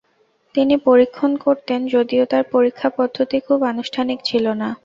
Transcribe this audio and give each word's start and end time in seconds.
তিনি 0.55 0.75
পরীক্ষণ 0.79 1.31
করতেন, 1.37 1.79
যদিও 1.87 2.23
তার 2.25 2.43
পরীক্ষা 2.51 2.89
পদ্ধতি 2.97 3.37
খুব 3.39 3.59
আনুষ্ঠানিক 3.63 4.19
ছিলনা। 4.25 4.69